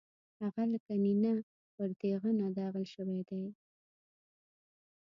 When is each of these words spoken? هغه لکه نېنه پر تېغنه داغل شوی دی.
هغه 0.41 0.63
لکه 0.73 0.93
نېنه 1.03 1.33
پر 1.75 1.89
تېغنه 1.99 2.47
داغل 2.57 2.85
شوی 2.93 3.21
دی. 3.29 3.43